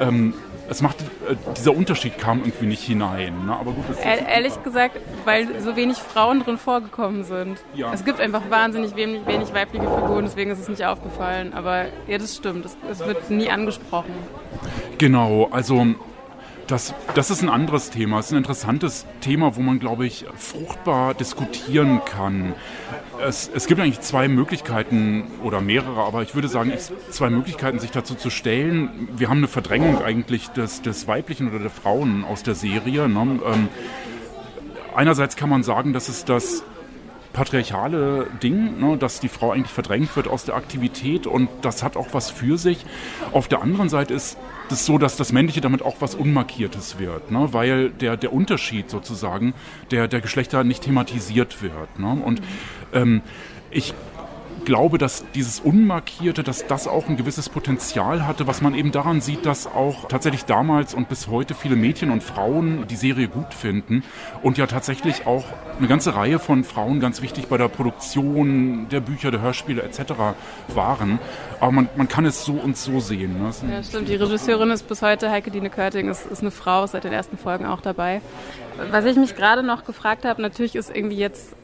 ähm, 0.00 0.34
es 0.68 0.82
macht, 0.82 1.00
äh, 1.02 1.36
dieser 1.56 1.74
Unterschied 1.74 2.18
kam 2.18 2.40
irgendwie 2.40 2.66
nicht 2.66 2.82
hinein. 2.82 3.46
Ne? 3.46 3.52
Aber 3.52 3.72
gut, 3.72 3.84
e 4.02 4.32
ehrlich 4.32 4.62
gesagt, 4.62 4.98
weil 5.24 5.60
so 5.60 5.76
wenig 5.76 5.98
Frauen 5.98 6.42
drin 6.42 6.58
vorgekommen 6.58 7.24
sind. 7.24 7.58
Ja. 7.74 7.92
Es 7.92 8.04
gibt 8.04 8.20
einfach 8.20 8.42
wahnsinnig 8.50 8.96
wenig, 8.96 9.26
wenig 9.26 9.52
weibliche 9.54 9.84
Figuren, 9.84 10.24
deswegen 10.24 10.50
ist 10.50 10.60
es 10.60 10.68
nicht 10.68 10.84
aufgefallen. 10.84 11.52
Aber 11.54 11.86
ja, 12.06 12.18
das 12.18 12.36
stimmt, 12.36 12.64
es, 12.64 12.76
es 12.90 13.00
wird 13.00 13.30
nie 13.30 13.50
angesprochen. 13.50 14.14
Genau, 14.98 15.48
also 15.50 15.86
das, 16.66 16.94
das 17.14 17.30
ist 17.30 17.42
ein 17.42 17.48
anderes 17.48 17.90
Thema. 17.90 18.18
Es 18.18 18.26
ist 18.26 18.32
ein 18.32 18.38
interessantes 18.38 19.06
Thema, 19.20 19.56
wo 19.56 19.60
man, 19.60 19.78
glaube 19.78 20.06
ich, 20.06 20.26
fruchtbar 20.36 21.14
diskutieren 21.14 22.00
kann. 22.04 22.54
Es, 23.24 23.50
es 23.52 23.66
gibt 23.66 23.80
eigentlich 23.80 24.00
zwei 24.00 24.28
Möglichkeiten 24.28 25.24
oder 25.42 25.60
mehrere, 25.60 26.02
aber 26.02 26.22
ich 26.22 26.34
würde 26.34 26.48
sagen, 26.48 26.72
zwei 27.10 27.30
Möglichkeiten, 27.30 27.78
sich 27.78 27.90
dazu 27.90 28.14
zu 28.14 28.30
stellen. 28.30 29.08
Wir 29.16 29.28
haben 29.28 29.38
eine 29.38 29.48
Verdrängung 29.48 30.02
eigentlich 30.02 30.48
des, 30.48 30.82
des 30.82 31.06
Weiblichen 31.06 31.48
oder 31.48 31.60
der 31.60 31.70
Frauen 31.70 32.24
aus 32.24 32.42
der 32.42 32.54
Serie. 32.54 33.08
Ne? 33.08 33.40
Ähm, 33.46 33.68
einerseits 34.94 35.36
kann 35.36 35.48
man 35.48 35.62
sagen, 35.62 35.92
dass 35.92 36.08
es 36.08 36.24
das 36.24 36.64
patriarchale 37.32 38.28
Ding, 38.42 38.80
ne, 38.80 38.96
dass 38.96 39.20
die 39.20 39.28
Frau 39.28 39.52
eigentlich 39.52 39.70
verdrängt 39.70 40.16
wird 40.16 40.26
aus 40.26 40.46
der 40.46 40.56
Aktivität 40.56 41.26
und 41.26 41.50
das 41.60 41.82
hat 41.82 41.96
auch 41.98 42.08
was 42.12 42.30
für 42.30 42.56
sich. 42.56 42.86
Auf 43.32 43.46
der 43.46 43.60
anderen 43.60 43.90
Seite 43.90 44.14
ist 44.14 44.38
es 44.72 44.86
so, 44.86 44.98
dass 44.98 45.16
das 45.16 45.32
Männliche 45.32 45.60
damit 45.60 45.82
auch 45.82 45.96
was 46.00 46.14
Unmarkiertes 46.14 46.98
wird, 46.98 47.30
ne, 47.30 47.48
weil 47.52 47.90
der, 47.90 48.16
der 48.16 48.32
Unterschied 48.32 48.90
sozusagen 48.90 49.54
der, 49.90 50.08
der 50.08 50.20
Geschlechter 50.20 50.64
nicht 50.64 50.82
thematisiert 50.82 51.62
wird. 51.62 51.98
Ne, 51.98 52.22
und 52.24 52.42
ähm, 52.92 53.22
ich 53.70 53.94
glaube, 54.66 54.98
dass 54.98 55.24
dieses 55.34 55.60
Unmarkierte, 55.60 56.42
dass 56.42 56.66
das 56.66 56.86
auch 56.86 57.08
ein 57.08 57.16
gewisses 57.16 57.48
Potenzial 57.48 58.26
hatte, 58.26 58.46
was 58.46 58.60
man 58.60 58.74
eben 58.74 58.92
daran 58.92 59.22
sieht, 59.22 59.46
dass 59.46 59.66
auch 59.66 60.08
tatsächlich 60.08 60.44
damals 60.44 60.92
und 60.92 61.08
bis 61.08 61.28
heute 61.28 61.54
viele 61.54 61.76
Mädchen 61.76 62.10
und 62.10 62.22
Frauen 62.22 62.86
die 62.88 62.96
Serie 62.96 63.28
gut 63.28 63.54
finden 63.54 64.04
und 64.42 64.58
ja 64.58 64.66
tatsächlich 64.66 65.26
auch 65.26 65.44
eine 65.78 65.88
ganze 65.88 66.14
Reihe 66.14 66.38
von 66.38 66.64
Frauen 66.64 67.00
ganz 67.00 67.22
wichtig 67.22 67.46
bei 67.46 67.56
der 67.56 67.68
Produktion 67.68 68.88
der 68.90 69.00
Bücher, 69.00 69.30
der 69.30 69.40
Hörspiele 69.40 69.82
etc. 69.82 70.12
waren. 70.68 71.18
Aber 71.60 71.72
man, 71.72 71.88
man 71.96 72.08
kann 72.08 72.26
es 72.26 72.44
so 72.44 72.54
und 72.54 72.76
so 72.76 73.00
sehen. 73.00 73.38
Ne? 73.38 73.50
Ja, 73.70 73.82
stimmt. 73.82 74.08
Die 74.08 74.16
Regisseurin 74.16 74.70
ist 74.70 74.88
bis 74.88 75.00
heute, 75.00 75.30
Heike 75.30 75.50
Dine 75.50 75.70
Körting, 75.70 76.08
ist, 76.08 76.26
ist 76.26 76.42
eine 76.42 76.50
Frau, 76.50 76.86
seit 76.86 77.04
den 77.04 77.12
ersten 77.12 77.38
Folgen 77.38 77.64
auch 77.64 77.80
dabei. 77.80 78.20
Was 78.90 79.04
ich 79.04 79.16
mich 79.16 79.36
gerade 79.36 79.62
noch 79.62 79.84
gefragt 79.84 80.24
habe, 80.24 80.42
natürlich 80.42 80.76
ist 80.76 80.94
irgendwie 80.94 81.16
jetzt 81.16 81.54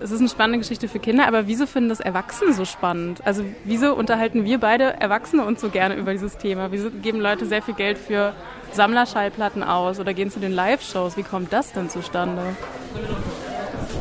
es 0.00 0.10
ist 0.10 0.20
eine 0.20 0.28
spannende 0.28 0.58
Geschichte 0.58 0.88
für 0.88 0.98
Kinder, 0.98 1.26
aber 1.26 1.46
wieso 1.46 1.66
finden 1.66 1.88
das 1.88 2.00
Erwachsene 2.00 2.52
so 2.52 2.64
spannend? 2.64 3.20
Also 3.24 3.44
wieso 3.64 3.94
unterhalten 3.94 4.44
wir 4.44 4.58
beide 4.58 5.00
Erwachsene 5.00 5.44
uns 5.44 5.60
so 5.60 5.68
gerne 5.68 5.94
über 5.94 6.12
dieses 6.12 6.38
Thema? 6.38 6.72
Wieso 6.72 6.90
geben 6.90 7.20
Leute 7.20 7.46
sehr 7.46 7.62
viel 7.62 7.74
Geld 7.74 7.98
für 7.98 8.34
Sammlerschallplatten 8.72 9.62
aus 9.62 10.00
oder 10.00 10.14
gehen 10.14 10.30
zu 10.30 10.40
den 10.40 10.52
Live-Shows? 10.52 11.16
Wie 11.16 11.22
kommt 11.22 11.52
das 11.52 11.72
denn 11.72 11.90
zustande? 11.90 12.42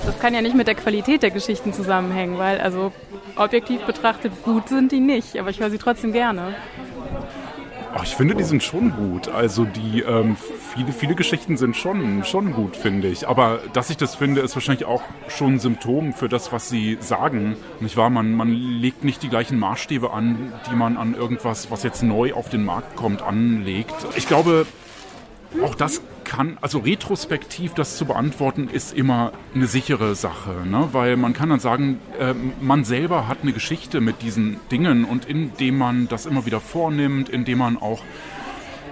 Das 0.06 0.20
kann 0.20 0.34
ja 0.34 0.42
nicht 0.42 0.56
mit 0.56 0.68
der 0.68 0.76
Qualität 0.76 1.22
der 1.24 1.32
Geschichten 1.32 1.74
zusammenhängen, 1.74 2.38
weil 2.38 2.60
also 2.60 2.92
objektiv 3.36 3.82
betrachtet 3.82 4.32
gut 4.44 4.70
sind 4.70 4.92
die 4.92 5.00
nicht, 5.00 5.38
aber 5.38 5.50
ich 5.50 5.60
höre 5.60 5.70
sie 5.70 5.78
trotzdem 5.78 6.12
gerne. 6.14 6.56
Oh, 7.96 8.02
ich 8.04 8.16
finde, 8.16 8.36
die 8.36 8.44
sind 8.44 8.64
schon 8.64 8.92
gut. 8.92 9.28
Also 9.28 9.66
die 9.66 10.02
ähm, 10.02 10.38
viele, 10.74 10.92
viele 10.92 11.16
Geschichten 11.16 11.58
sind 11.58 11.76
schon, 11.76 12.24
schon 12.24 12.54
gut, 12.54 12.76
finde 12.76 13.08
ich. 13.08 13.28
Aber 13.28 13.60
dass 13.74 13.90
ich 13.90 13.98
das 13.98 14.16
finde, 14.16 14.42
ist 14.42 14.56
wahrscheinlich 14.56 14.86
auch 14.86 15.04
schon 15.28 15.56
ein 15.56 15.60
Symptom 15.60 16.14
für 16.14 16.30
das, 16.30 16.52
was 16.52 16.70
sie 16.70 16.98
sagen. 17.00 17.56
Nicht 17.80 17.98
wahr? 17.98 18.10
Man, 18.10 18.34
man 18.34 18.50
legt 18.50 19.04
nicht 19.04 19.24
die 19.24 19.30
gleichen 19.30 19.60
Maßstäbe 19.60 20.12
an, 20.12 20.54
die 20.70 20.76
man 20.76 20.98
an 20.98 21.14
irgendwas, 21.14 21.72
was 21.72 21.84
jetzt 21.84 22.04
neu 22.04 22.34
auf 22.34 22.50
den 22.50 22.64
Markt 22.64 22.96
kommt, 22.96 23.22
anlegt. 23.22 23.96
Ich 24.16 24.28
glaube, 24.28 24.66
auch 25.64 25.76
das 25.76 26.02
kann, 26.24 26.58
also 26.62 26.80
retrospektiv 26.80 27.74
das 27.74 27.98
zu 27.98 28.06
beantworten, 28.06 28.70
ist 28.72 28.94
immer 28.94 29.34
eine 29.54 29.68
sichere 29.68 30.16
Sache, 30.16 30.66
ne? 30.66 30.90
weil 30.94 31.18
man 31.18 31.34
kann 31.34 31.50
dann 31.50 31.60
sagen, 31.60 32.00
äh, 32.20 32.34
man 32.62 32.86
selber 32.86 33.28
hat 33.28 33.40
eine 33.42 33.52
Geschichte 33.52 34.00
mit 34.00 34.22
diesen 34.22 34.58
Dingen 34.72 35.04
und 35.04 35.26
indem 35.26 35.78
man 35.78 36.08
das 36.08 36.26
immer 36.26 36.46
wieder 36.46 36.62
vornimmt, 36.62 37.28
indem 37.28 37.58
man 37.58 37.78
auch 37.78 38.02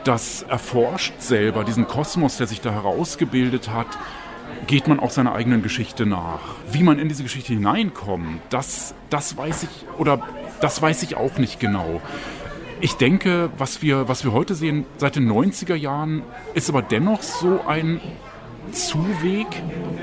das 0.03 0.43
erforscht 0.43 1.13
selber, 1.19 1.63
diesen 1.63 1.87
Kosmos, 1.87 2.37
der 2.37 2.47
sich 2.47 2.61
da 2.61 2.71
herausgebildet 2.71 3.69
hat, 3.69 3.87
geht 4.67 4.87
man 4.87 4.99
auch 4.99 5.11
seiner 5.11 5.33
eigenen 5.33 5.61
Geschichte 5.61 6.05
nach. 6.05 6.39
Wie 6.71 6.83
man 6.83 6.99
in 6.99 7.07
diese 7.07 7.23
Geschichte 7.23 7.53
hineinkommt, 7.53 8.41
das, 8.49 8.93
das 9.09 9.37
weiß 9.37 9.63
ich 9.63 9.69
oder 9.97 10.21
das 10.61 10.81
weiß 10.81 11.03
ich 11.03 11.15
auch 11.15 11.37
nicht 11.37 11.59
genau. 11.59 12.01
Ich 12.81 12.93
denke, 12.93 13.49
was 13.57 13.81
wir, 13.81 14.07
was 14.07 14.23
wir 14.23 14.31
heute 14.31 14.55
sehen 14.55 14.85
seit 14.97 15.15
den 15.15 15.29
90er 15.29 15.75
Jahren, 15.75 16.23
ist 16.53 16.69
aber 16.69 16.81
dennoch 16.81 17.21
so 17.21 17.61
ein 17.67 17.99
Zuweg 18.71 19.47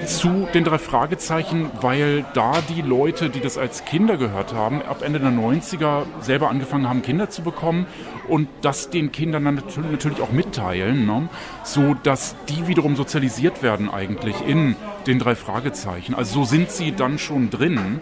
zu 0.07 0.49
den 0.55 0.65
drei 0.65 0.79
Fragezeichen, 0.79 1.71
weil 1.81 2.25
da 2.35 2.61
die 2.69 2.83
Leute, 2.83 3.31
die 3.31 3.41
das 3.41 3.59
als 3.59 3.85
Kinder 3.85 4.17
gehört 4.17 4.53
haben, 4.53 4.83
ab 4.83 5.03
Ende 5.03 5.21
der 5.21 5.31
90er 5.31 6.05
selber 6.21 6.51
angefangen 6.51 6.89
haben, 6.89 7.03
Kinder 7.03 7.31
zu 7.31 7.43
bekommen 7.43 7.87
und 8.29 8.49
das 8.63 8.91
den 8.91 9.13
Kindern 9.13 9.45
dann 9.45 9.63
natürlich 9.91 10.21
auch 10.21 10.33
mitteilen, 10.33 11.07
ne? 11.07 11.29
so 11.65 11.95
dass 12.03 12.37
die 12.49 12.67
wiederum 12.67 12.97
sozialisiert 12.97 13.63
werden 13.63 13.91
eigentlich 13.91 14.37
in 14.47 14.77
den 15.07 15.19
drei 15.19 15.35
Fragezeichen. 15.35 16.15
Also 16.15 16.41
so 16.41 16.45
sind 16.45 16.71
sie 16.71 16.93
dann 16.93 17.19
schon 17.19 17.51
drin 17.51 18.01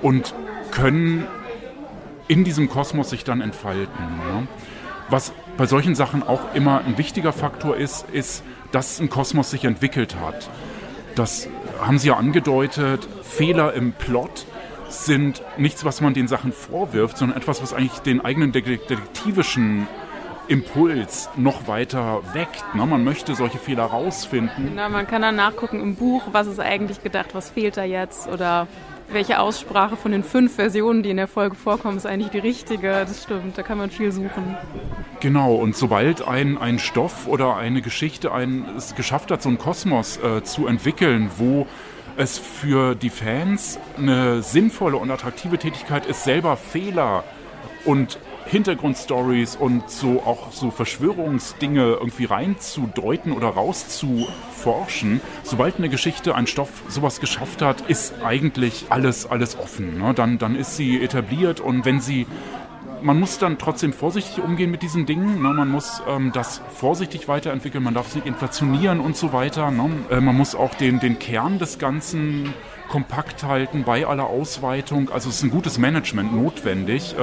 und 0.00 0.34
können 0.70 1.26
in 2.28 2.44
diesem 2.44 2.68
Kosmos 2.68 3.10
sich 3.10 3.24
dann 3.24 3.40
entfalten. 3.40 4.04
Ja. 4.28 4.42
Was 5.08 5.32
bei 5.56 5.66
solchen 5.66 5.94
Sachen 5.94 6.22
auch 6.22 6.54
immer 6.54 6.82
ein 6.84 6.98
wichtiger 6.98 7.32
Faktor 7.32 7.76
ist, 7.76 8.06
ist, 8.10 8.42
dass 8.70 9.00
ein 9.00 9.10
Kosmos 9.10 9.50
sich 9.50 9.64
entwickelt 9.64 10.16
hat. 10.20 10.48
Das 11.14 11.48
haben 11.80 11.98
Sie 11.98 12.08
ja 12.08 12.16
angedeutet. 12.16 13.06
Fehler 13.22 13.74
im 13.74 13.92
Plot 13.92 14.46
sind 14.88 15.42
nichts, 15.56 15.84
was 15.84 16.00
man 16.00 16.14
den 16.14 16.28
Sachen 16.28 16.52
vorwirft, 16.52 17.18
sondern 17.18 17.36
etwas, 17.38 17.62
was 17.62 17.74
eigentlich 17.74 18.00
den 18.00 18.24
eigenen 18.24 18.52
detektivischen 18.52 19.86
Impuls 20.48 21.30
noch 21.36 21.66
weiter 21.68 22.22
weckt. 22.32 22.74
Ne? 22.74 22.84
Man 22.84 23.04
möchte 23.04 23.34
solche 23.34 23.58
Fehler 23.58 23.84
rausfinden. 23.84 24.70
Genau, 24.70 24.88
man 24.88 25.06
kann 25.06 25.22
dann 25.22 25.36
nachgucken 25.36 25.80
im 25.80 25.96
Buch, 25.96 26.24
was 26.32 26.46
ist 26.46 26.60
eigentlich 26.60 27.02
gedacht, 27.02 27.34
was 27.34 27.50
fehlt 27.50 27.76
da 27.76 27.84
jetzt 27.84 28.28
oder 28.28 28.66
welche 29.10 29.40
Aussprache 29.40 29.96
von 29.96 30.12
den 30.12 30.24
fünf 30.24 30.54
Versionen, 30.54 31.02
die 31.02 31.10
in 31.10 31.16
der 31.16 31.28
Folge 31.28 31.54
vorkommen, 31.54 31.96
ist 31.96 32.06
eigentlich 32.06 32.30
die 32.30 32.38
richtige. 32.38 32.88
Das 32.90 33.22
stimmt, 33.22 33.56
da 33.58 33.62
kann 33.62 33.78
man 33.78 33.90
viel 33.90 34.12
suchen. 34.12 34.56
Genau, 35.20 35.54
und 35.54 35.76
sobald 35.76 36.26
ein, 36.26 36.58
ein 36.58 36.78
Stoff 36.78 37.26
oder 37.26 37.56
eine 37.56 37.82
Geschichte 37.82 38.32
ein, 38.32 38.66
es 38.76 38.94
geschafft 38.94 39.30
hat, 39.30 39.42
so 39.42 39.48
einen 39.48 39.58
Kosmos 39.58 40.18
äh, 40.18 40.42
zu 40.42 40.66
entwickeln, 40.66 41.30
wo 41.36 41.66
es 42.16 42.38
für 42.38 42.94
die 42.94 43.10
Fans 43.10 43.78
eine 43.96 44.42
sinnvolle 44.42 44.96
und 44.96 45.10
attraktive 45.10 45.58
Tätigkeit 45.58 46.06
ist, 46.06 46.24
selber 46.24 46.56
Fehler 46.56 47.24
und 47.84 48.18
Hintergrundstories 48.46 49.56
und 49.56 49.90
so 49.90 50.22
auch 50.24 50.52
so 50.52 50.70
Verschwörungsdinge 50.70 51.82
irgendwie 52.00 52.24
reinzudeuten 52.24 53.32
oder 53.32 53.48
rauszuforschen. 53.48 55.20
Sobald 55.42 55.78
eine 55.78 55.88
Geschichte, 55.88 56.34
ein 56.34 56.46
Stoff 56.46 56.82
sowas 56.88 57.20
geschafft 57.20 57.62
hat, 57.62 57.82
ist 57.82 58.14
eigentlich 58.24 58.86
alles, 58.90 59.26
alles 59.26 59.58
offen. 59.58 59.98
Ne? 59.98 60.14
Dann, 60.14 60.38
dann 60.38 60.56
ist 60.56 60.76
sie 60.76 61.02
etabliert 61.02 61.60
und 61.60 61.84
wenn 61.84 62.00
sie 62.00 62.26
man 63.02 63.18
muss 63.18 63.38
dann 63.38 63.58
trotzdem 63.58 63.92
vorsichtig 63.92 64.42
umgehen 64.42 64.70
mit 64.70 64.82
diesen 64.82 65.06
Dingen. 65.06 65.42
Ne? 65.42 65.52
Man 65.52 65.68
muss 65.68 66.02
ähm, 66.08 66.30
das 66.32 66.60
vorsichtig 66.74 67.28
weiterentwickeln, 67.28 67.82
man 67.82 67.94
darf 67.94 68.08
es 68.08 68.14
nicht 68.14 68.26
inflationieren 68.26 69.00
und 69.00 69.16
so 69.16 69.32
weiter. 69.32 69.70
Ne? 69.70 69.90
Äh, 70.10 70.20
man 70.20 70.36
muss 70.36 70.54
auch 70.54 70.74
den, 70.74 71.00
den 71.00 71.18
Kern 71.18 71.58
des 71.58 71.78
Ganzen 71.78 72.54
kompakt 72.92 73.42
halten 73.42 73.84
bei 73.84 74.06
aller 74.06 74.26
Ausweitung. 74.26 75.10
Also 75.10 75.30
es 75.30 75.36
ist 75.36 75.42
ein 75.44 75.50
gutes 75.50 75.78
Management 75.78 76.34
notwendig. 76.34 77.14
Äh, 77.14 77.22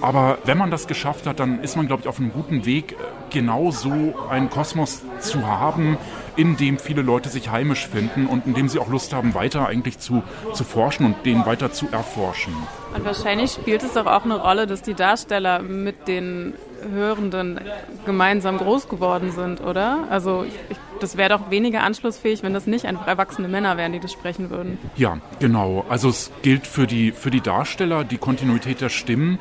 aber 0.00 0.38
wenn 0.44 0.56
man 0.56 0.70
das 0.70 0.86
geschafft 0.86 1.26
hat, 1.26 1.40
dann 1.40 1.60
ist 1.64 1.76
man, 1.76 1.88
glaube 1.88 2.02
ich, 2.02 2.08
auf 2.08 2.20
einem 2.20 2.32
guten 2.32 2.64
Weg, 2.64 2.92
äh, 2.92 2.96
genau 3.30 3.72
so 3.72 4.14
einen 4.30 4.50
Kosmos 4.50 5.02
zu 5.18 5.44
haben, 5.48 5.98
in 6.36 6.56
dem 6.56 6.78
viele 6.78 7.02
Leute 7.02 7.28
sich 7.28 7.50
heimisch 7.50 7.88
finden 7.88 8.26
und 8.26 8.46
in 8.46 8.54
dem 8.54 8.68
sie 8.68 8.78
auch 8.78 8.88
Lust 8.88 9.12
haben, 9.12 9.34
weiter 9.34 9.66
eigentlich 9.66 9.98
zu, 9.98 10.22
zu 10.54 10.62
forschen 10.62 11.04
und 11.04 11.26
den 11.26 11.44
weiter 11.44 11.72
zu 11.72 11.88
erforschen. 11.90 12.54
Und 12.94 13.04
wahrscheinlich 13.04 13.50
spielt 13.50 13.82
es 13.82 13.94
doch 13.94 14.06
auch 14.06 14.24
eine 14.24 14.40
Rolle, 14.40 14.68
dass 14.68 14.82
die 14.82 14.94
Darsteller 14.94 15.60
mit 15.60 16.06
den 16.06 16.54
Hörenden 16.92 17.60
gemeinsam 18.06 18.58
groß 18.58 18.88
geworden 18.88 19.32
sind, 19.32 19.60
oder? 19.60 20.04
Also 20.08 20.44
ich, 20.44 20.76
das 21.02 21.16
wäre 21.16 21.30
doch 21.30 21.50
weniger 21.50 21.82
anschlussfähig, 21.82 22.42
wenn 22.42 22.54
das 22.54 22.66
nicht 22.66 22.86
einfach 22.86 23.06
erwachsene 23.06 23.48
Männer 23.48 23.76
wären, 23.76 23.92
die 23.92 24.00
das 24.00 24.12
sprechen 24.12 24.50
würden. 24.50 24.78
Ja, 24.96 25.18
genau. 25.38 25.84
Also 25.88 26.08
es 26.08 26.30
gilt 26.42 26.66
für 26.66 26.86
die, 26.86 27.12
für 27.12 27.30
die 27.30 27.40
Darsteller 27.40 28.04
die 28.04 28.18
Kontinuität 28.18 28.80
der 28.80 28.88
Stimmen. 28.88 29.38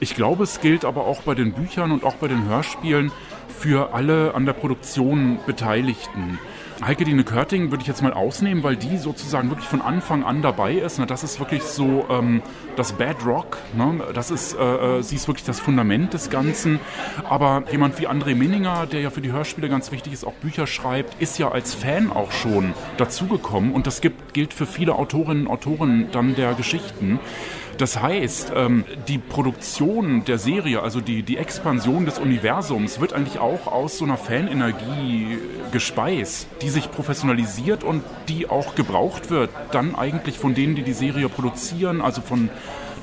Ich 0.00 0.14
glaube, 0.14 0.44
es 0.44 0.60
gilt 0.60 0.84
aber 0.84 1.06
auch 1.06 1.22
bei 1.22 1.34
den 1.34 1.52
Büchern 1.52 1.92
und 1.92 2.04
auch 2.04 2.14
bei 2.14 2.28
den 2.28 2.48
Hörspielen 2.48 3.12
für 3.60 3.92
alle 3.92 4.34
an 4.34 4.46
der 4.46 4.54
Produktion 4.54 5.38
Beteiligten. 5.46 6.38
Heike 6.82 7.04
Dine 7.04 7.24
Körting 7.24 7.70
würde 7.70 7.82
ich 7.82 7.88
jetzt 7.88 8.02
mal 8.02 8.14
ausnehmen, 8.14 8.62
weil 8.62 8.74
die 8.74 8.96
sozusagen 8.96 9.50
wirklich 9.50 9.68
von 9.68 9.82
Anfang 9.82 10.24
an 10.24 10.40
dabei 10.40 10.74
ist. 10.74 10.98
Ne? 10.98 11.06
Das 11.06 11.22
ist 11.22 11.38
wirklich 11.38 11.62
so 11.62 12.06
ähm, 12.08 12.42
das 12.76 12.92
Bedrock. 12.92 13.58
Ne? 13.76 14.00
Das 14.14 14.30
ist, 14.30 14.54
äh, 14.54 14.98
äh, 14.98 15.02
sie 15.02 15.16
ist 15.16 15.28
wirklich 15.28 15.44
das 15.44 15.60
Fundament 15.60 16.14
des 16.14 16.30
Ganzen. 16.30 16.80
Aber 17.28 17.64
jemand 17.70 18.00
wie 18.00 18.08
André 18.08 18.34
Minninger, 18.34 18.86
der 18.86 19.00
ja 19.00 19.10
für 19.10 19.20
die 19.20 19.30
Hörspiele 19.30 19.68
ganz 19.68 19.92
wichtig 19.92 20.14
ist, 20.14 20.24
auch 20.24 20.32
Bücher 20.34 20.66
schreibt, 20.66 21.20
ist 21.20 21.38
ja 21.38 21.50
als 21.50 21.74
Fan 21.74 22.10
auch 22.10 22.32
schon 22.32 22.72
dazugekommen. 22.96 23.72
Und 23.72 23.86
das 23.86 24.00
gibt, 24.00 24.32
gilt 24.32 24.54
für 24.54 24.66
viele 24.66 24.94
Autorinnen 24.94 25.46
und 25.46 25.52
Autoren 25.52 26.08
dann 26.12 26.34
der 26.34 26.54
Geschichten. 26.54 27.20
Das 27.80 28.02
heißt, 28.02 28.52
ähm, 28.54 28.84
die 29.08 29.16
Produktion 29.16 30.26
der 30.26 30.36
Serie, 30.36 30.82
also 30.82 31.00
die, 31.00 31.22
die 31.22 31.38
Expansion 31.38 32.04
des 32.04 32.18
Universums, 32.18 33.00
wird 33.00 33.14
eigentlich 33.14 33.38
auch 33.38 33.66
aus 33.66 33.96
so 33.96 34.04
einer 34.04 34.18
Fanenergie 34.18 35.38
gespeist, 35.72 36.46
die 36.60 36.68
sich 36.68 36.90
professionalisiert 36.90 37.82
und 37.82 38.02
die 38.28 38.50
auch 38.50 38.74
gebraucht 38.74 39.30
wird, 39.30 39.48
dann 39.72 39.94
eigentlich 39.94 40.38
von 40.38 40.54
denen, 40.54 40.74
die 40.74 40.82
die 40.82 40.92
Serie 40.92 41.30
produzieren, 41.30 42.02
also 42.02 42.20
von 42.20 42.50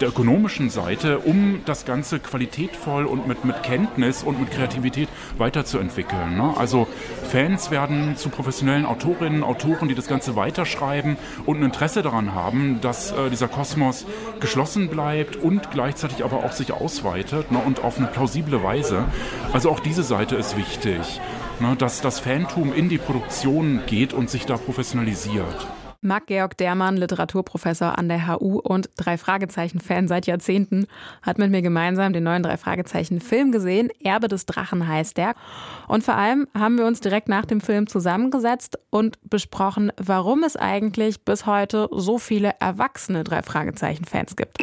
der 0.02 0.10
ökonomischen 0.10 0.70
Seite, 0.70 1.20
um 1.20 1.62
das 1.66 1.86
Ganze 1.86 2.20
qualitätvoll 2.20 3.06
und 3.06 3.28
mit, 3.28 3.46
mit 3.46 3.64
Kenntnis 3.64 4.24
und 4.24 4.40
mit 4.40 4.52
Kreativität 4.52 5.10
weiterzuentwickeln. 5.38 6.38
Ne? 6.38 6.54
Also 6.58 6.88
Fans 7.30 7.72
werden 7.72 8.16
zu 8.16 8.30
professionellen 8.30 8.86
Autorinnen, 8.86 9.44
Autoren, 9.44 9.88
die 9.88 9.96
das 9.96 10.08
Ganze 10.08 10.36
weiterschreiben 10.36 11.18
und 11.46 11.60
ein 11.60 11.64
Interesse 11.64 12.02
daran 12.02 12.34
haben, 12.34 12.80
dass 12.82 13.12
äh, 13.12 13.30
dieser 13.30 13.48
Kosmos 13.48 14.06
geschlossen 14.40 14.90
bleibt 14.90 15.36
und 15.36 15.72
gleichzeitig 15.72 16.24
aber 16.24 16.44
auch 16.44 16.52
sich 16.52 16.72
ausweitet 16.72 17.52
ne? 17.52 17.60
und 17.66 17.84
auf 17.84 17.98
eine 17.98 18.08
plausible 18.08 18.64
Weise. 18.64 19.06
Also 19.54 19.70
auch 19.70 19.80
diese 19.80 20.04
Seite 20.04 20.36
ist 20.36 20.58
wichtig, 20.58 21.22
ne? 21.60 21.76
dass 21.78 22.02
das 22.02 22.20
Fantum 22.20 22.74
in 22.74 22.90
die 22.90 22.98
Produktion 22.98 23.82
geht 23.88 24.14
und 24.14 24.30
sich 24.30 24.46
da 24.46 24.58
professionalisiert. 24.58 25.68
Marc-Georg 26.02 26.58
Dermann, 26.58 26.98
Literaturprofessor 26.98 27.98
an 27.98 28.10
der 28.10 28.28
HU 28.28 28.60
und 28.60 28.90
Drei-Fragezeichen-Fan 28.98 30.08
seit 30.08 30.28
Jahrzehnten, 30.28 30.88
hat 31.22 31.38
mit 31.38 31.52
mir 31.52 31.62
gemeinsam 31.62 32.14
den 32.14 32.24
neuen 32.24 32.44
Drei-Fragezeichen-Film 32.44 33.52
gesehen. 33.52 33.90
Erbe 34.04 34.28
des 34.28 34.46
Drachen 34.46 34.88
heißt 34.88 35.18
der. 35.18 35.36
Und 35.88 36.04
vor 36.04 36.16
allem 36.16 36.48
haben 36.58 36.78
wir 36.78 36.86
uns 36.86 37.00
direkt 37.00 37.30
nach 37.30 37.46
dem 37.46 37.62
Film 37.62 37.88
zusammengesetzt 37.88 38.78
und 38.90 39.18
besprochen, 39.30 39.92
warum 39.98 40.44
es 40.44 40.56
eigentlich 40.56 41.24
bis 41.24 41.46
heute 41.46 41.88
so 41.92 42.18
viele 42.18 42.56
erwachsene 42.60 43.24
Drei-Fragezeichen-Fans 43.24 44.36
gibt. 44.36 44.58